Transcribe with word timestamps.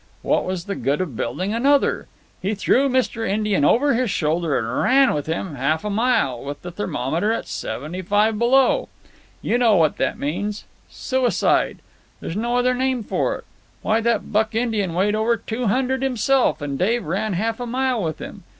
What 0.23 0.45
was 0.45 0.65
the 0.65 0.73
good 0.73 0.99
of 0.99 1.15
building 1.15 1.53
another? 1.53 2.07
He 2.41 2.55
threw 2.55 2.89
Mr. 2.89 3.23
Indian 3.29 3.63
over 3.63 3.93
his 3.93 4.09
shoulder—and 4.09 4.79
ran 4.81 5.13
with 5.13 5.27
him—half 5.27 5.85
a 5.85 5.91
mile—with 5.91 6.63
the 6.63 6.71
thermometer 6.71 7.31
at 7.31 7.47
seventy 7.47 8.01
five 8.01 8.39
below. 8.39 8.89
You 9.43 9.59
know 9.59 9.75
what 9.75 9.97
that 9.97 10.17
means. 10.17 10.63
Suicide. 10.89 11.83
There's 12.19 12.35
no 12.35 12.57
other 12.57 12.73
name 12.73 13.03
for 13.03 13.35
it. 13.35 13.43
Why, 13.83 14.01
that 14.01 14.31
buck 14.31 14.55
Indian 14.55 14.95
weighed 14.95 15.13
over 15.13 15.37
two 15.37 15.67
hundred 15.67 16.01
himself, 16.01 16.61
and 16.63 16.79
Dave 16.79 17.05
ran 17.05 17.33
half 17.33 17.59
a 17.59 17.67
mile 17.67 18.01
with 18.01 18.17
him. 18.17 18.43